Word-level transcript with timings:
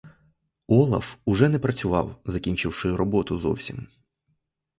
Олаф 0.67 1.17
уже 1.25 1.47
не 1.49 1.59
працював, 1.59 2.21
закінчивши 2.25 2.95
роботу 2.95 3.37
зовсім. 3.37 3.87